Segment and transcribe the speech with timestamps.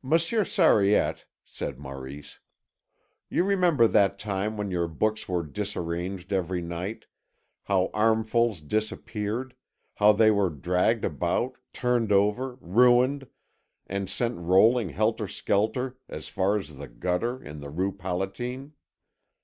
[0.00, 2.38] "Monsieur Sariette," said Maurice,
[3.28, 7.06] "you remember that time when your books were disarranged every night,
[7.64, 9.56] how armfuls disappeared,
[9.96, 13.26] how they were dragged about, turned over, ruined,
[13.88, 18.74] and sent rolling helter skelter as far as the gutter in the Rue Palatine.